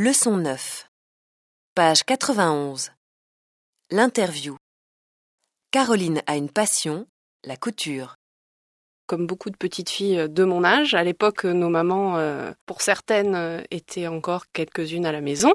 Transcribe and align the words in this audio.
Leçon 0.00 0.36
9. 0.36 0.88
Page 1.74 2.04
91. 2.04 2.92
L'interview. 3.90 4.56
Caroline 5.72 6.22
a 6.28 6.36
une 6.36 6.50
passion, 6.50 7.08
la 7.42 7.56
couture. 7.56 8.14
Comme 9.08 9.26
beaucoup 9.26 9.50
de 9.50 9.56
petites 9.56 9.90
filles 9.90 10.28
de 10.28 10.44
mon 10.44 10.62
âge, 10.62 10.94
à 10.94 11.02
l'époque, 11.02 11.46
nos 11.46 11.68
mamans, 11.68 12.16
euh, 12.16 12.52
pour 12.64 12.80
certaines, 12.80 13.34
euh, 13.34 13.60
étaient 13.72 14.06
encore 14.06 14.44
quelques-unes 14.52 15.04
à 15.04 15.10
la 15.10 15.20
maison. 15.20 15.52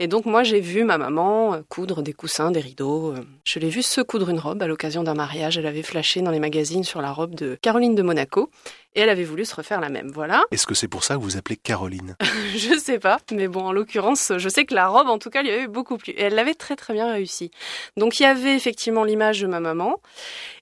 Et 0.00 0.08
donc, 0.08 0.24
moi, 0.26 0.42
j'ai 0.42 0.58
vu 0.58 0.82
ma 0.82 0.98
maman 0.98 1.54
euh, 1.54 1.62
coudre 1.68 2.02
des 2.02 2.14
coussins, 2.14 2.50
des 2.50 2.58
rideaux. 2.58 3.12
euh. 3.12 3.24
Je 3.44 3.60
l'ai 3.60 3.68
vue 3.68 3.82
se 3.84 4.00
coudre 4.00 4.28
une 4.28 4.40
robe 4.40 4.60
à 4.60 4.66
l'occasion 4.66 5.04
d'un 5.04 5.14
mariage. 5.14 5.56
Elle 5.56 5.66
avait 5.66 5.84
flashé 5.84 6.20
dans 6.20 6.32
les 6.32 6.40
magazines 6.40 6.82
sur 6.82 7.00
la 7.00 7.12
robe 7.12 7.36
de 7.36 7.56
Caroline 7.62 7.94
de 7.94 8.02
Monaco. 8.02 8.50
Et 8.94 9.00
elle 9.00 9.08
avait 9.08 9.24
voulu 9.24 9.44
se 9.44 9.54
refaire 9.54 9.80
la 9.80 9.88
même. 9.88 10.10
Voilà. 10.12 10.44
Est-ce 10.50 10.66
que 10.66 10.74
c'est 10.74 10.88
pour 10.88 11.04
ça 11.04 11.16
que 11.16 11.20
vous 11.20 11.36
appelez 11.36 11.56
Caroline? 11.56 12.16
Je 12.56 12.78
sais 12.78 12.98
pas, 12.98 13.18
mais 13.32 13.48
bon, 13.48 13.66
en 13.66 13.72
l'occurrence, 13.72 14.32
je 14.36 14.48
sais 14.48 14.64
que 14.64 14.74
la 14.74 14.88
robe, 14.88 15.08
en 15.08 15.18
tout 15.18 15.30
cas, 15.30 15.42
lui 15.42 15.50
avait 15.50 15.66
beaucoup 15.66 15.96
plu. 15.96 16.12
Et 16.12 16.22
elle 16.22 16.34
l'avait 16.34 16.54
très 16.54 16.76
très 16.76 16.94
bien 16.94 17.12
réussi. 17.12 17.50
Donc 17.96 18.20
il 18.20 18.22
y 18.22 18.26
avait 18.26 18.54
effectivement 18.54 19.04
l'image 19.04 19.40
de 19.40 19.46
ma 19.46 19.60
maman. 19.60 20.00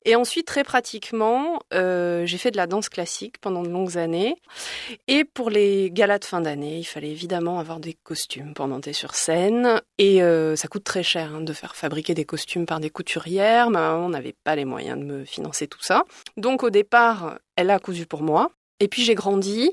Et 0.05 0.17
ensuite, 0.17 0.47
très 0.47 0.65
pratiquement, 0.65 1.61
euh, 1.73 2.27
j'ai 2.27 2.39
fait 2.39 2.51
de 2.51 2.57
la 2.57 2.67
danse 2.67 2.89
classique 2.89 3.39
pendant 3.41 3.63
de 3.63 3.69
longues 3.69 3.99
années. 3.99 4.37
Et 5.07 5.25
pour 5.25 5.51
les 5.51 5.91
galas 5.93 6.19
de 6.19 6.25
fin 6.25 6.41
d'année, 6.41 6.79
il 6.79 6.85
fallait 6.85 7.11
évidemment 7.11 7.61
avoir 7.61 7.79
des 7.79 7.95
costumes 7.95 8.55
pour 8.55 8.67
monter 8.67 8.93
sur 8.93 9.15
scène. 9.15 9.81
Et 9.99 10.23
euh, 10.23 10.57
ça 10.57 10.69
coûte 10.69 10.85
très 10.85 11.03
cher 11.03 11.35
hein, 11.35 11.41
de 11.41 11.53
faire 11.53 11.77
fabriquer 11.77 12.15
des 12.15 12.25
costumes 12.25 12.67
par 12.67 12.81
des 12.81 12.91
couturières. 12.91 13.71
Ma 13.71 13.93
maman 13.93 14.09
n'avait 14.09 14.35
pas 14.45 14.57
les 14.57 14.65
moyens 14.65 14.99
de 14.99 15.05
me 15.05 15.25
financer 15.25 15.69
tout 15.69 15.83
ça. 15.83 16.05
Donc 16.37 16.63
au 16.63 16.71
départ, 16.71 17.39
elle 17.57 17.71
a 17.71 17.79
cousu 17.79 18.07
pour 18.07 18.23
moi. 18.23 18.51
Et 18.81 18.89
puis 18.89 19.03
j'ai 19.03 19.15
grandi. 19.15 19.71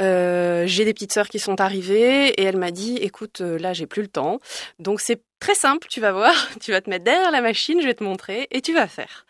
Euh, 0.00 0.64
j'ai 0.66 0.84
des 0.84 0.92
petites 0.92 1.12
sœurs 1.12 1.28
qui 1.28 1.38
sont 1.38 1.60
arrivées 1.60 2.28
et 2.28 2.42
elle 2.42 2.58
m'a 2.58 2.70
dit 2.70 2.96
écoute 2.96 3.40
euh, 3.40 3.58
là 3.58 3.72
j'ai 3.72 3.86
plus 3.86 4.02
le 4.02 4.08
temps. 4.08 4.40
Donc 4.78 5.00
c'est 5.00 5.22
très 5.40 5.54
simple 5.54 5.88
tu 5.88 6.00
vas 6.00 6.12
voir 6.12 6.34
tu 6.60 6.70
vas 6.70 6.80
te 6.82 6.90
mettre 6.90 7.04
derrière 7.04 7.30
la 7.30 7.40
machine 7.40 7.80
je 7.80 7.86
vais 7.86 7.94
te 7.94 8.04
montrer 8.04 8.46
et 8.50 8.60
tu 8.60 8.74
vas 8.74 8.88
faire. 8.88 9.24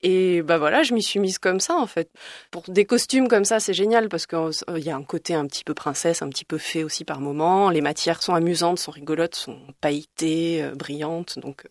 Et 0.00 0.42
bah 0.42 0.58
voilà 0.58 0.84
je 0.84 0.94
m'y 0.94 1.02
suis 1.02 1.18
mise 1.18 1.38
comme 1.38 1.58
ça 1.58 1.74
en 1.74 1.88
fait. 1.88 2.08
Pour 2.52 2.62
des 2.68 2.84
costumes 2.84 3.26
comme 3.26 3.44
ça 3.44 3.58
c'est 3.58 3.74
génial 3.74 4.08
parce 4.08 4.26
qu'il 4.26 4.78
y 4.78 4.90
a 4.90 4.96
un 4.96 5.02
côté 5.02 5.34
un 5.34 5.46
petit 5.46 5.64
peu 5.64 5.74
princesse 5.74 6.22
un 6.22 6.28
petit 6.28 6.44
peu 6.44 6.58
fait 6.58 6.84
aussi 6.84 7.04
par 7.04 7.20
moment. 7.20 7.68
Les 7.70 7.80
matières 7.80 8.22
sont 8.22 8.34
amusantes 8.34 8.78
sont 8.78 8.92
rigolotes 8.92 9.34
sont 9.34 9.58
pailletées 9.80 10.62
euh, 10.62 10.76
brillantes. 10.76 11.40
Donc 11.40 11.64
euh, 11.64 11.68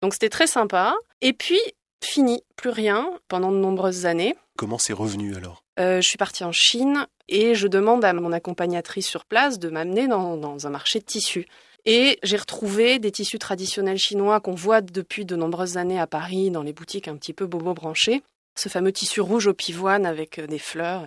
donc 0.00 0.12
c'était 0.12 0.28
très 0.28 0.46
sympa. 0.46 0.94
Et 1.22 1.32
puis 1.32 1.60
fini 2.02 2.42
plus 2.56 2.70
rien 2.70 3.10
pendant 3.28 3.52
de 3.52 3.56
nombreuses 3.56 4.06
années 4.06 4.34
Comment 4.56 4.78
c'est 4.78 4.92
revenu 4.92 5.34
alors? 5.34 5.64
Euh, 5.80 6.00
je 6.00 6.08
suis 6.08 6.18
partie 6.18 6.44
en 6.44 6.52
Chine 6.52 7.06
et 7.28 7.54
je 7.54 7.66
demande 7.66 8.04
à 8.04 8.12
mon 8.12 8.30
accompagnatrice 8.32 9.08
sur 9.08 9.24
place 9.24 9.58
de 9.58 9.68
m'amener 9.68 10.06
dans, 10.06 10.36
dans 10.36 10.66
un 10.66 10.70
marché 10.70 11.00
de 11.00 11.04
tissus. 11.04 11.46
Et 11.84 12.18
j'ai 12.22 12.36
retrouvé 12.36 12.98
des 12.98 13.10
tissus 13.10 13.38
traditionnels 13.38 13.98
chinois 13.98 14.40
qu'on 14.40 14.54
voit 14.54 14.80
depuis 14.80 15.24
de 15.24 15.36
nombreuses 15.36 15.76
années 15.76 16.00
à 16.00 16.06
Paris 16.06 16.50
dans 16.50 16.62
les 16.62 16.72
boutiques 16.72 17.08
un 17.08 17.16
petit 17.16 17.32
peu 17.32 17.46
bobo 17.46 17.74
branchées. 17.74 18.22
Ce 18.56 18.68
fameux 18.68 18.92
tissu 18.92 19.20
rouge 19.20 19.48
au 19.48 19.54
pivoine 19.54 20.06
avec 20.06 20.38
euh, 20.38 20.46
des 20.46 20.60
fleurs. 20.60 21.06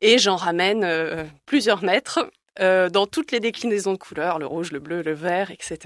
Et 0.00 0.18
j'en 0.18 0.36
ramène 0.36 0.84
euh, 0.84 1.24
plusieurs 1.46 1.82
mètres 1.82 2.28
euh, 2.60 2.88
dans 2.88 3.06
toutes 3.06 3.32
les 3.32 3.40
déclinaisons 3.40 3.92
de 3.92 3.98
couleurs, 3.98 4.38
le 4.38 4.46
rouge, 4.46 4.72
le 4.72 4.80
bleu, 4.80 5.02
le 5.02 5.12
vert, 5.12 5.50
etc. 5.50 5.78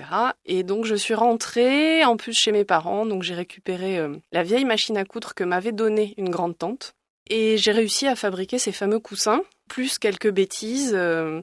Et 0.47 0.63
donc 0.63 0.85
je 0.85 0.95
suis 0.95 1.15
rentrée 1.15 2.05
en 2.05 2.17
plus 2.17 2.33
chez 2.33 2.53
mes 2.53 2.65
parents, 2.65 3.07
donc 3.07 3.23
j'ai 3.23 3.35
récupéré 3.35 3.99
euh, 3.99 4.17
la 4.33 4.43
vieille 4.43 4.65
machine 4.65 4.97
à 4.97 5.05
coudre 5.05 5.35
que 5.35 5.45
m'avait 5.45 5.73
donnée 5.73 6.15
une 6.17 6.31
grande 6.31 6.57
tante. 6.57 6.95
Et 7.29 7.57
j'ai 7.57 7.73
réussi 7.73 8.07
à 8.07 8.17
fabriquer 8.17 8.59
ces 8.59 8.73
fameux 8.73 8.99
coussins, 8.99 9.43
plus 9.69 9.99
quelques 9.99 10.31
bêtises. 10.31 10.93
euh, 10.95 11.41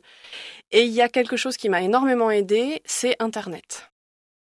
et 0.71 0.83
il 0.83 0.91
y 0.91 1.01
a 1.01 1.09
quelque 1.09 1.37
chose 1.37 1.57
qui 1.57 1.69
m'a 1.69 1.81
énormément 1.81 2.29
aidé, 2.29 2.81
c'est 2.85 3.15
Internet. 3.19 3.89